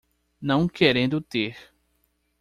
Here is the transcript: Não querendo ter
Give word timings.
Não 0.41 0.67
querendo 0.67 1.21
ter 1.21 1.55